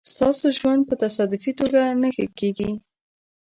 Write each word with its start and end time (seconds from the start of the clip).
ستاسو 0.13 0.45
ژوند 0.57 0.81
په 0.89 0.95
تصادفي 1.03 1.51
توګه 1.59 1.81
نه 2.01 2.09
ښه 2.15 2.25
کېږي. 2.39 2.71